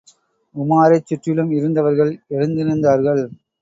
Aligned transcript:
உமாரைச்சுற்றிலும் 0.55 1.51
இருந்தவர்கள் 1.51 2.13
எழுந்திருந்தார்கள். 2.29 3.23